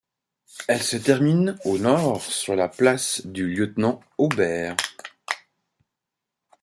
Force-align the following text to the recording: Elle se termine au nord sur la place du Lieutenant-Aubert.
Elle 0.67 0.81
se 0.81 0.97
termine 0.97 1.59
au 1.63 1.77
nord 1.77 2.23
sur 2.23 2.55
la 2.55 2.67
place 2.67 3.21
du 3.23 3.45
Lieutenant-Aubert. 3.45 4.75